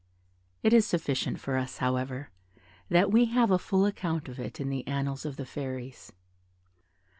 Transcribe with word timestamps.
It 0.63 0.73
is 0.73 0.87
sufficient 0.87 1.39
for 1.39 1.55
us, 1.57 1.77
however, 1.77 2.31
that 2.89 3.11
we 3.11 3.25
have 3.25 3.51
a 3.51 3.59
full 3.59 3.85
account 3.85 4.27
of 4.27 4.39
it 4.39 4.59
in 4.59 4.69
the 4.69 4.87
annals 4.87 5.25
of 5.27 5.35
the 5.37 5.45
Fairies. 5.45 6.11